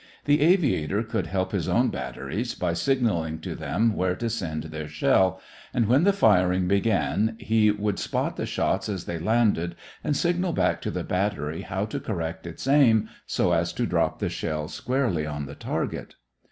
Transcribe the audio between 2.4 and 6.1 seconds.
by signaling to them where to send their shell, and when